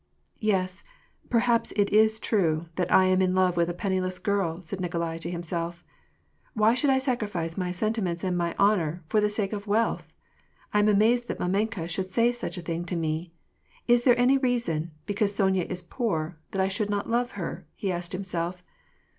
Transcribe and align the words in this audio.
''Yes, 0.53 0.83
perhaps 1.29 1.71
it 1.75 1.91
is 1.91 2.19
true, 2.19 2.65
that 2.75 2.91
I 2.91 3.05
am 3.05 3.21
in 3.21 3.35
love 3.35 3.55
with 3.55 3.69
a 3.69 3.73
penniless 3.75 4.17
girl," 4.17 4.59
said 4.63 4.81
Nikolai 4.81 5.19
to 5.19 5.29
himself." 5.29 5.85
Why 6.55 6.73
should 6.73 6.89
I 6.89 6.97
sacrifice 6.97 7.55
my 7.55 7.71
sentiments 7.71 8.23
and 8.23 8.35
my 8.35 8.55
honor, 8.57 9.03
for 9.09 9.21
the 9.21 9.29
sake 9.29 9.53
of 9.53 9.67
wealth! 9.67 10.11
I 10.73 10.79
am 10.79 10.87
amazed, 10.89 11.27
that 11.27 11.37
mdmenka 11.37 11.87
should 11.87 12.09
say 12.09 12.31
such 12.31 12.57
a 12.57 12.63
thing 12.63 12.83
to 12.85 12.95
me! 12.95 13.31
Is 13.87 14.03
there 14.03 14.17
any 14.19 14.39
reason, 14.39 14.89
because 15.05 15.35
Sonya 15.35 15.65
is 15.65 15.83
poor, 15.83 16.39
that 16.49 16.61
I 16.63 16.67
should 16.67 16.89
not 16.89 17.07
love 17.07 17.33
her?" 17.33 17.67
he 17.75 17.91
asked 17.91 18.11
himself. 18.13 18.63